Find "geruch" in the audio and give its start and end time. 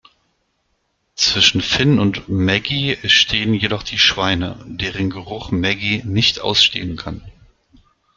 5.11-5.51